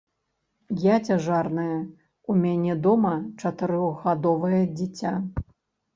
[0.83, 1.75] Я цяжарная,
[2.35, 3.13] у мяне дома
[3.43, 5.13] чатырохгадовае дзіця.